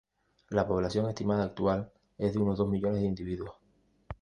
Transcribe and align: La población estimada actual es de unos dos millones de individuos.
La 0.49 0.67
población 0.67 1.07
estimada 1.09 1.43
actual 1.43 1.91
es 2.17 2.33
de 2.33 2.39
unos 2.39 2.57
dos 2.57 2.67
millones 2.67 3.01
de 3.01 3.07
individuos. 3.07 3.53